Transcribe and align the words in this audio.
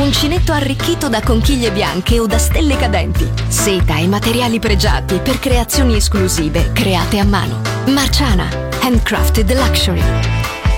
Uncinetto 0.00 0.52
arricchito 0.52 1.10
da 1.10 1.20
conchiglie 1.20 1.70
bianche 1.70 2.18
o 2.18 2.26
da 2.26 2.38
stelle 2.38 2.76
cadenti. 2.76 3.30
Seta 3.48 3.98
e 3.98 4.08
materiali 4.08 4.58
pregiati 4.58 5.18
per 5.18 5.38
creazioni 5.38 5.96
esclusive 5.96 6.72
create 6.72 7.18
a 7.18 7.24
mano. 7.24 7.60
Marciana, 7.88 8.48
handcrafted 8.80 9.52
luxury. 9.52 10.02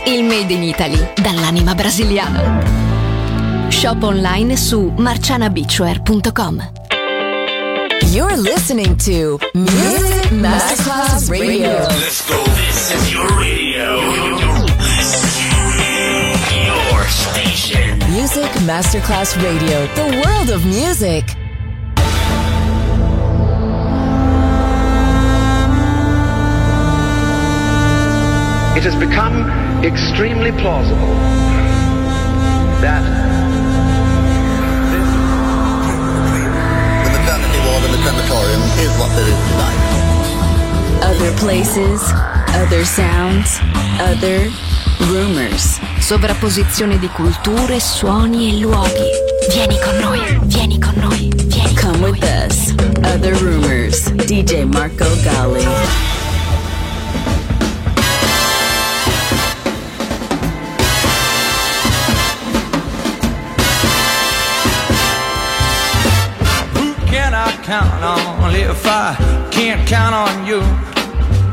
Il 0.06 0.24
made 0.24 0.52
in 0.52 0.64
Italy 0.64 1.12
dall'anima 1.14 1.72
brasiliana. 1.74 3.70
Shop 3.70 4.02
online 4.02 4.56
su 4.56 4.92
marcianabeachwear.com. 4.96 6.70
You're 8.10 8.36
listening 8.36 8.96
to 9.04 9.38
Music 9.54 10.32
Masterclass 10.32 11.28
Radio. 11.28 11.86
Let's 11.86 12.26
go. 12.26 12.42
This 12.56 12.92
is 12.92 13.12
your 13.12 13.28
radio. 13.38 14.51
Music 18.12 18.44
Masterclass 18.68 19.34
Radio, 19.42 19.86
the 19.94 20.22
world 20.22 20.50
of 20.50 20.66
music. 20.66 21.24
It 28.76 28.82
has 28.84 28.94
become 28.96 29.48
extremely 29.82 30.52
plausible 30.52 31.14
that 32.84 33.02
The 37.04 37.10
maternity 37.16 37.60
ward 37.64 37.84
in 37.86 37.92
the 37.92 38.02
crematorium 38.04 38.60
is 38.76 38.92
what 39.00 39.10
it 39.16 39.26
is 39.32 39.40
tonight. 39.48 39.80
Other 41.02 41.32
places, 41.38 42.02
other 42.52 42.84
sounds, 42.84 43.58
other 44.02 44.50
rumors. 45.06 45.80
Sovrapposizione 45.98 46.98
di 46.98 47.08
culture, 47.08 47.80
suoni 47.80 48.50
e 48.50 48.60
luoghi. 48.60 49.10
Vieni 49.50 49.78
con 49.80 49.96
noi, 49.98 50.38
vieni 50.44 50.78
con 50.78 50.94
noi, 50.96 51.30
vieni 51.44 51.74
con 51.74 51.92
Come 51.92 51.98
noi. 51.98 52.10
with 52.10 52.24
us. 52.24 52.74
Other 53.04 53.34
rumors. 53.42 54.10
DJ 54.12 54.64
Marco 54.64 55.06
Gali. 55.22 55.64
Who 66.74 66.94
can 67.06 67.34
I 67.34 67.50
count 67.62 68.02
on 68.02 68.54
if 68.54 68.86
I 68.86 69.16
can't 69.50 69.86
count 69.86 70.14
on 70.14 70.46
you? 70.46 70.60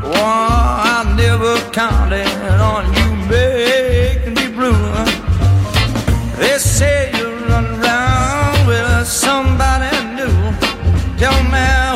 Oh, 0.02 0.14
I 0.14 1.14
never 1.16 1.56
counted 1.70 2.26
on 2.60 2.92
you 2.94 3.19
making 3.30 4.34
me 4.34 4.48
blue. 4.48 4.82
They 6.36 6.58
say 6.58 7.10
you 7.16 7.28
run 7.48 7.66
around 7.80 8.66
with 8.66 9.06
somebody 9.06 9.96
new. 10.18 10.36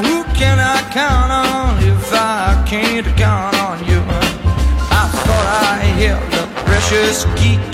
Who 0.07 0.25
can 0.35 0.59
I 0.59 0.81
count 0.91 1.31
on 1.31 1.83
if 1.83 2.13
I 2.13 2.65
can't 2.67 3.07
count 3.17 3.57
on 3.57 3.79
you? 3.87 4.01
I 5.01 5.05
thought 5.25 5.47
I 5.71 5.79
held 6.03 6.33
the 6.33 6.47
precious 6.63 7.25
key 7.37 7.74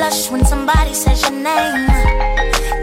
blush 0.00 0.30
when 0.30 0.42
somebody 0.46 0.94
says 0.94 1.20
your 1.20 1.36
name. 1.50 1.84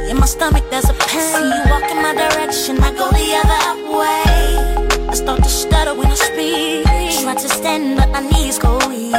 In 0.09 0.17
my 0.21 0.27
stomach, 0.27 0.65
there's 0.69 0.87
a 0.87 0.93
pain. 0.93 1.33
See 1.33 1.49
you 1.55 1.63
walk 1.71 1.89
in 1.93 1.99
my 2.07 2.13
direction, 2.13 2.77
I 2.87 2.91
go 3.01 3.07
the 3.19 3.27
other 3.41 3.63
way. 3.99 5.09
I 5.11 5.13
start 5.15 5.41
to 5.41 5.49
stutter 5.49 5.95
when 5.95 6.09
I 6.17 6.19
speak. 6.29 6.85
Try 7.23 7.33
to 7.33 7.49
stand, 7.59 7.97
but 7.97 8.09
my 8.15 8.21
knees 8.29 8.59
go 8.59 8.71
weak. 8.87 9.15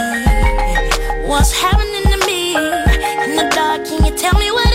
What's 1.31 1.53
happening 1.65 2.07
to 2.15 2.19
me? 2.29 2.41
In 3.25 3.33
the 3.41 3.47
dark, 3.57 3.85
can 3.89 4.05
you 4.07 4.15
tell 4.17 4.39
me 4.43 4.49
what? 4.53 4.68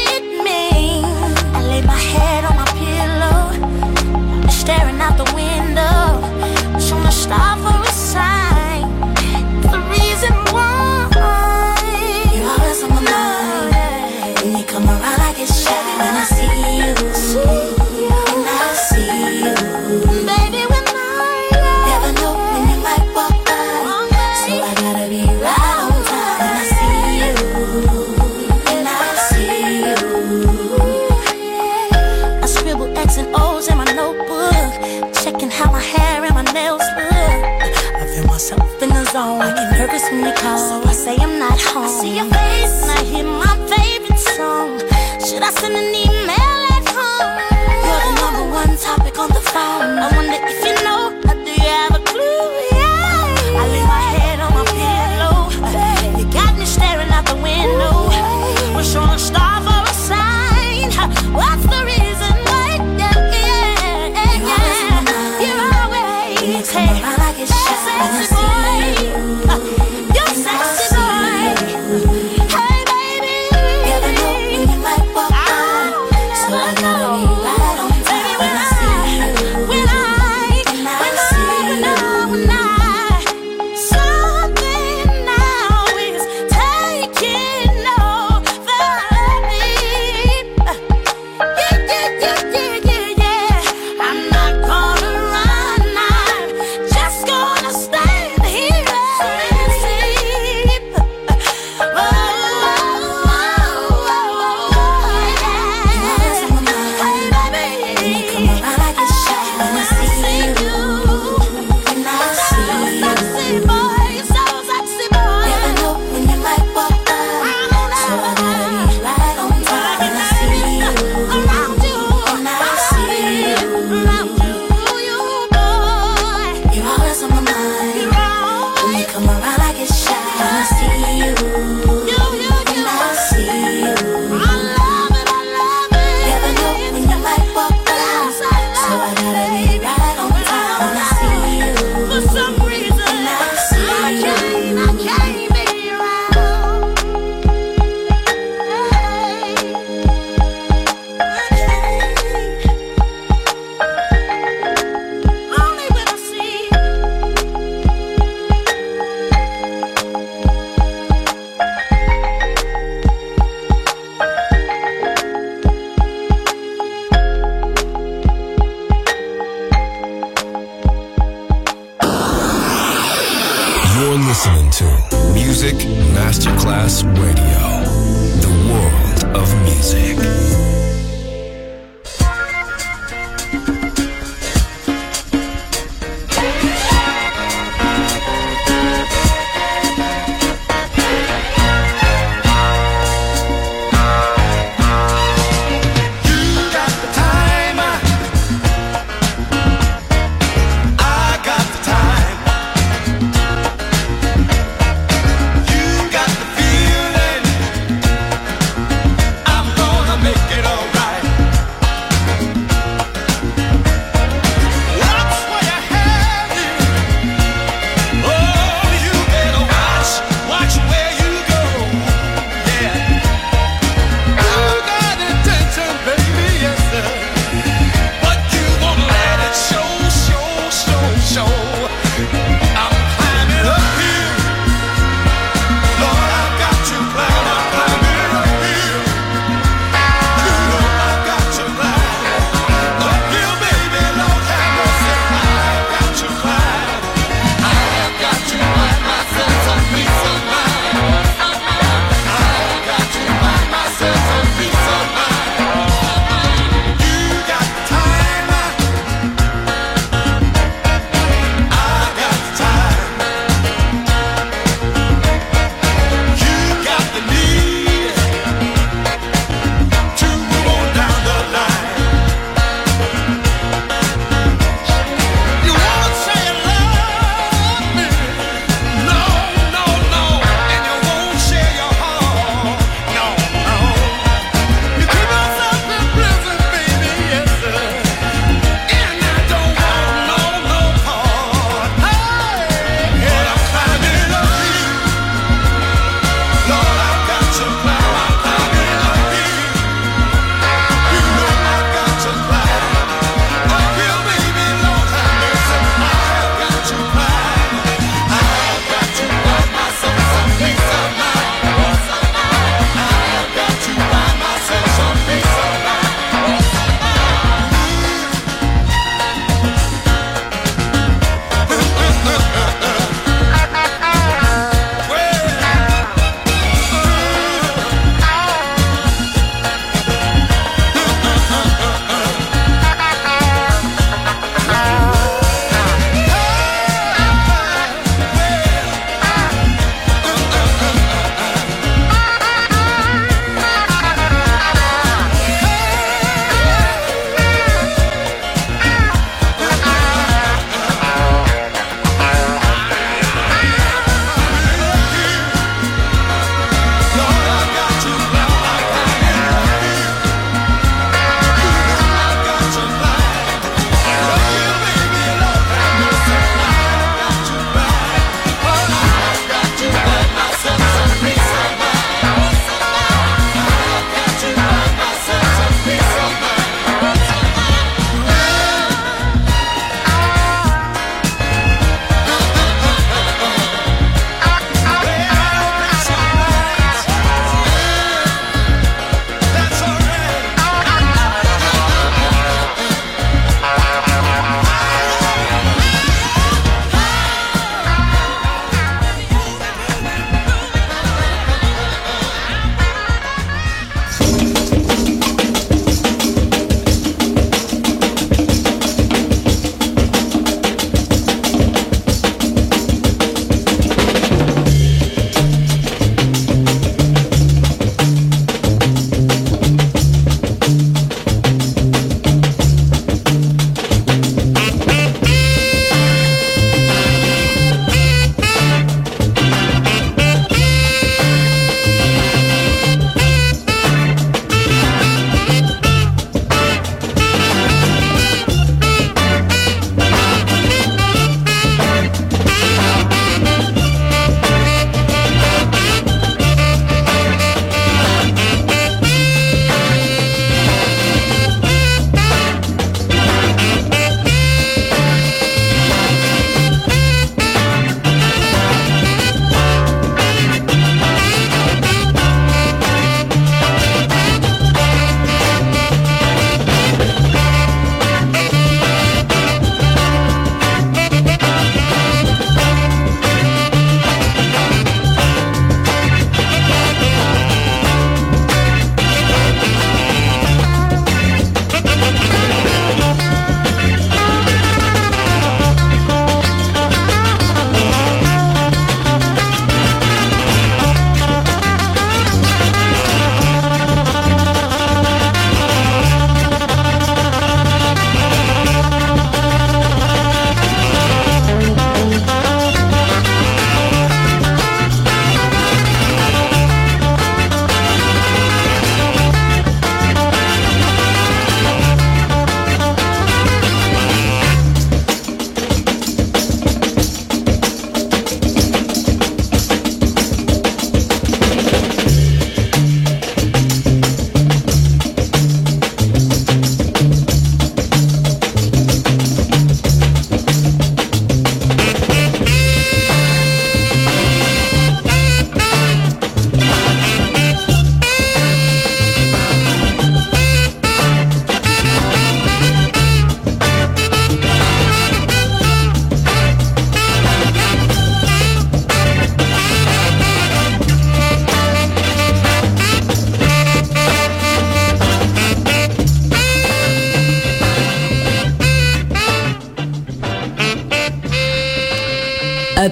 Chris 39.94 40.10
when 40.10 40.22
they 40.22 40.34
call. 40.34 40.58
So 40.58 40.82
I 40.90 40.92
say 40.92 41.16
I'm 41.18 41.38
not 41.38 41.62
home. 41.62 41.88
See 41.88 42.16
your 42.16 42.26
face, 42.26 42.82
and 42.82 42.92
I 42.98 43.04
hear 43.04 43.26
my 43.26 43.56
favorite 43.70 44.18
song. 44.18 44.80
Should 45.24 45.44
I 45.44 45.52
send 45.52 45.76
an 45.76 45.94
email? 45.94 46.23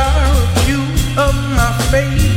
A 0.00 0.62
view 0.64 0.80
of 1.18 1.34
my 1.56 1.76
face. 1.90 2.29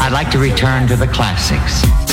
I'd 0.00 0.12
like 0.12 0.30
to 0.30 0.38
return 0.38 0.88
to 0.88 0.96
the 0.96 1.06
classics. 1.06 2.07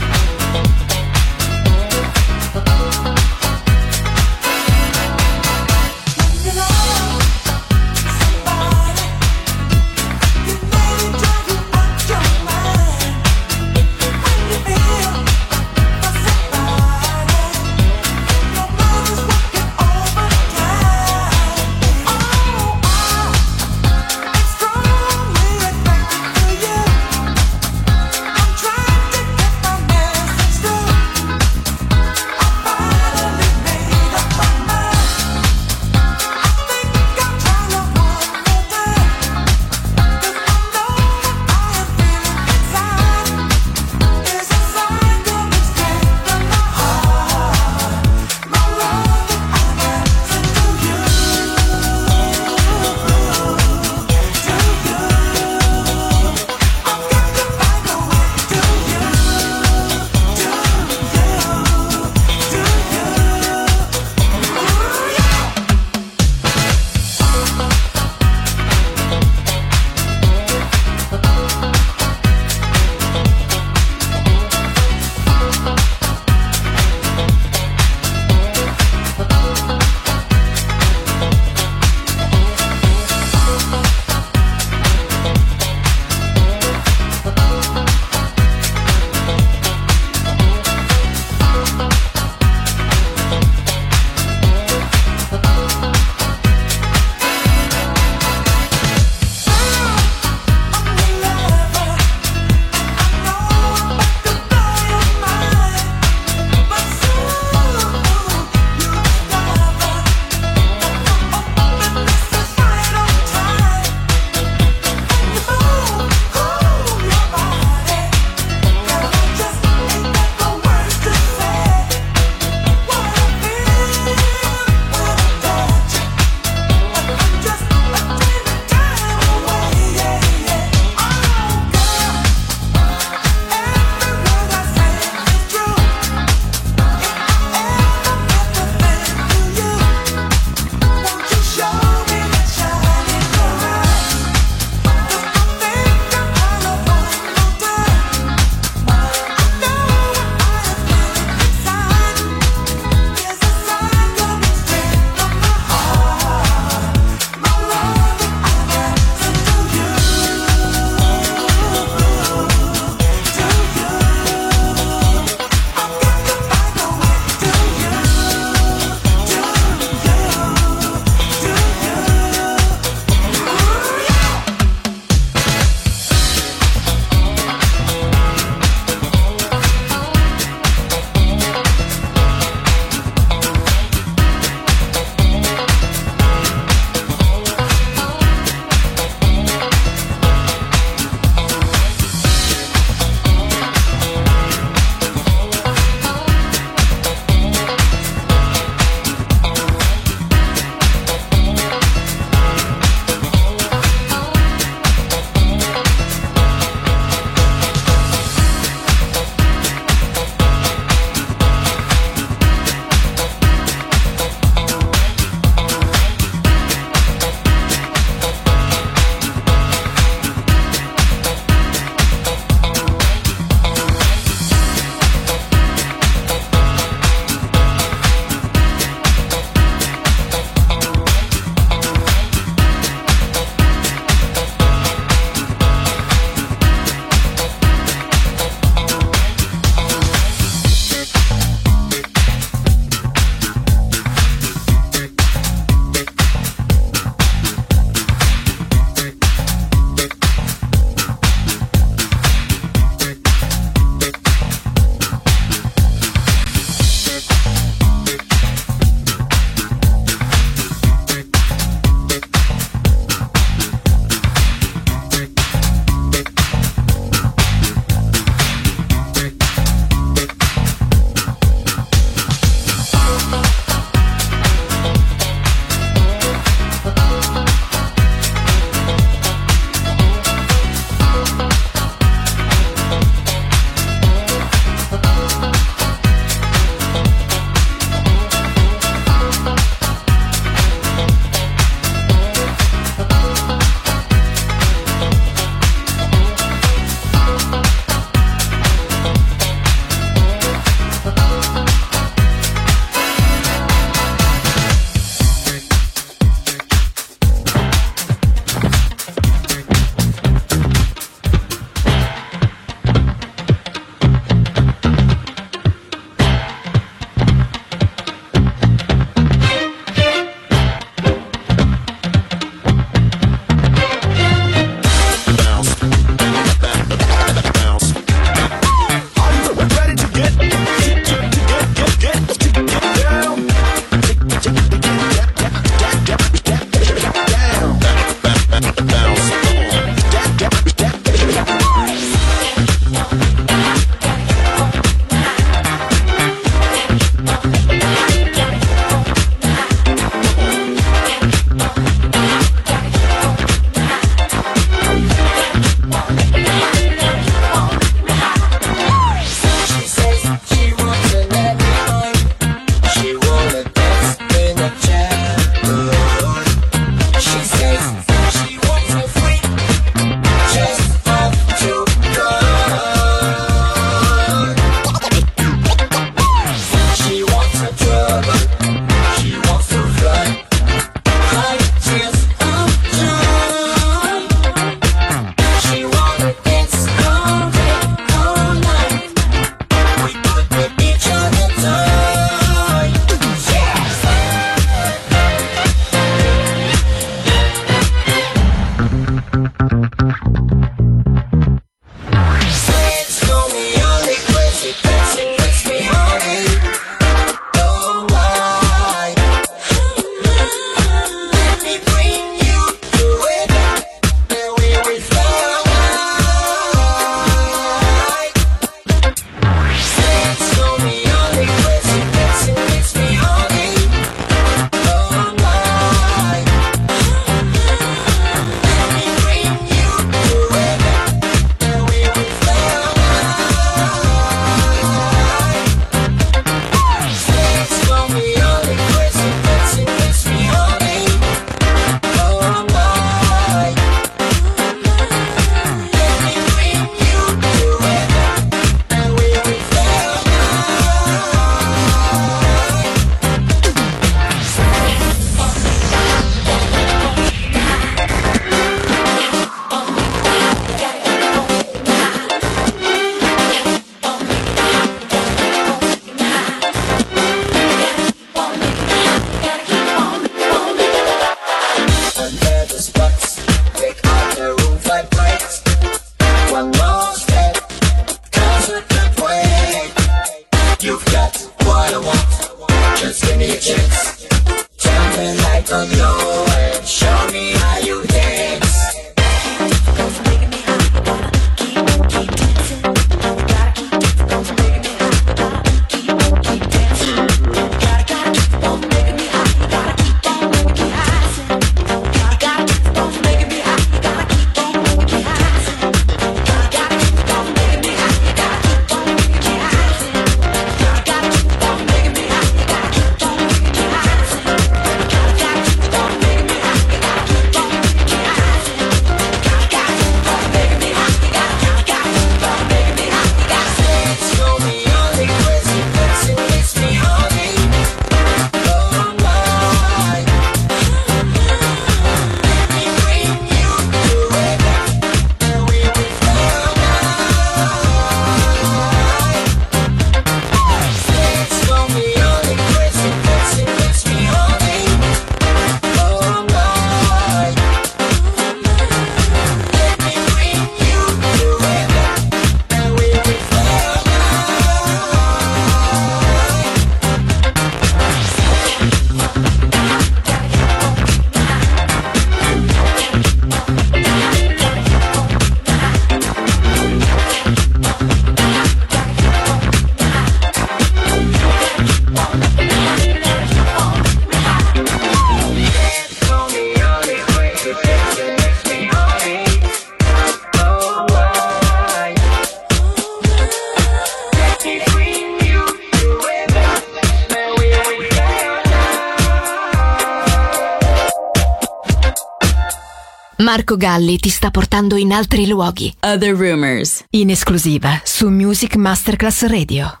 Marco 593.54 593.76
Galli 593.76 594.18
ti 594.18 594.30
sta 594.30 594.50
portando 594.50 594.96
in 594.96 595.12
altri 595.12 595.46
luoghi. 595.46 595.94
Other 596.00 596.34
Rumors. 596.34 597.04
In 597.10 597.30
esclusiva 597.30 598.00
su 598.02 598.28
Music 598.28 598.74
Masterclass 598.74 599.46
Radio. 599.46 600.00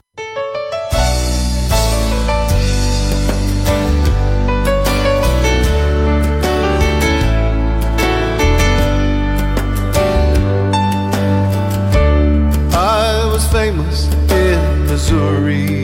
I 12.72 13.24
was 13.30 13.46
famous 13.52 14.08
in 14.30 14.84
Missouri. 14.88 15.83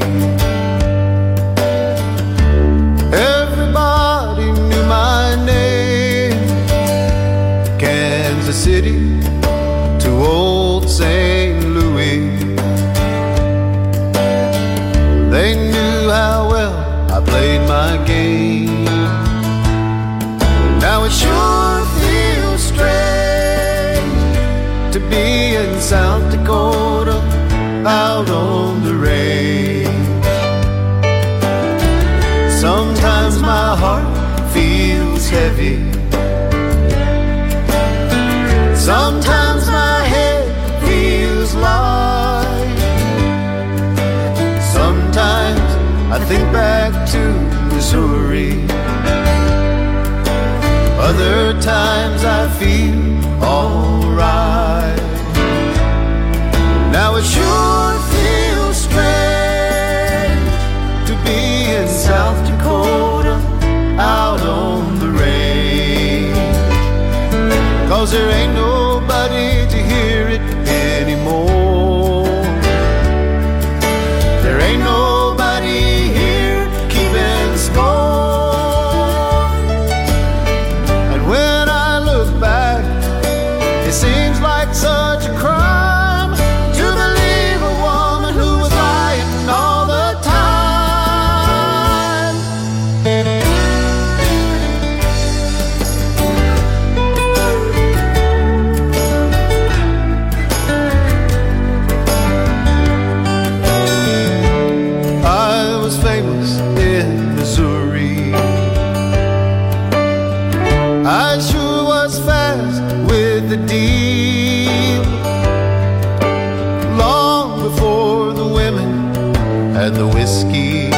and 119.81 119.97
the 119.97 120.07
whiskey. 120.07 120.91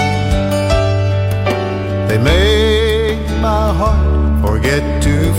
They 2.08 2.18
make 2.18 3.28
my 3.40 3.72
heart 3.78 4.44
forget 4.44 4.82
to 5.04 5.31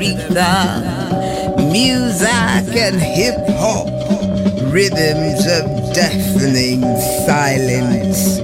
aretha, 0.00 1.70
music 1.70 2.74
and 2.76 3.00
hip 3.00 3.36
hop, 3.58 3.86
rhythms 4.72 5.46
of 5.46 5.92
deafening 5.94 6.80
silence, 7.26 8.40